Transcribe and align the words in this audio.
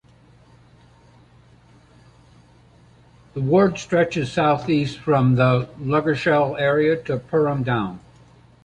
The 3.35 3.39
ward 3.41 3.77
stretches 3.77 4.31
south 4.31 4.67
east 4.67 4.97
from 4.97 5.35
the 5.35 5.69
"Ludgershall" 5.79 6.59
area 6.59 6.97
to 7.03 7.19
Perham 7.19 7.63
Down. 7.63 7.99